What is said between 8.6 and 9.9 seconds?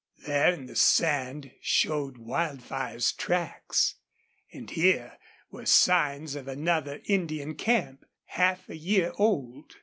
a year old.